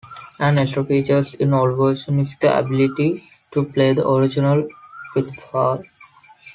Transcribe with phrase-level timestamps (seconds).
[0.39, 4.67] An extra feature in all versions is the ability to play the original
[5.13, 5.83] Pitfall!